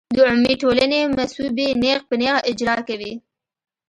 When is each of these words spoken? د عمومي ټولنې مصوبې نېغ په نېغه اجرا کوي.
د 0.15 0.17
عمومي 0.27 0.53
ټولنې 0.61 1.01
مصوبې 1.15 1.67
نېغ 1.81 1.99
په 2.09 2.13
نېغه 2.21 2.39
اجرا 2.51 2.77
کوي. 2.87 3.13